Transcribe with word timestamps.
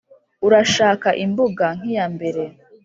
urashaka 0.47 1.09
imbuga 1.23 1.65
nk'iyambere 1.77 2.43